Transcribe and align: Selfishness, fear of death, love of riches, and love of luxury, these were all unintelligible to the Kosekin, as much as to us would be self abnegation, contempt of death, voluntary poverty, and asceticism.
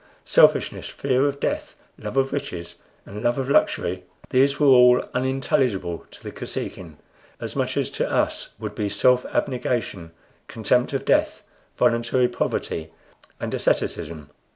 Selfishness, 0.25 0.87
fear 0.89 1.27
of 1.27 1.39
death, 1.39 1.75
love 1.99 2.17
of 2.17 2.33
riches, 2.33 2.73
and 3.05 3.21
love 3.21 3.37
of 3.37 3.51
luxury, 3.51 4.03
these 4.31 4.59
were 4.59 4.65
all 4.65 5.03
unintelligible 5.13 6.07
to 6.09 6.23
the 6.23 6.31
Kosekin, 6.31 6.97
as 7.39 7.55
much 7.55 7.77
as 7.77 7.91
to 7.91 8.11
us 8.11 8.55
would 8.57 8.73
be 8.73 8.89
self 8.89 9.27
abnegation, 9.27 10.09
contempt 10.47 10.91
of 10.93 11.05
death, 11.05 11.43
voluntary 11.77 12.27
poverty, 12.27 12.89
and 13.39 13.53
asceticism. 13.53 14.31